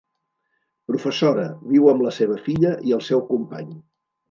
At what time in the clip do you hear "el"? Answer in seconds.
3.01-3.07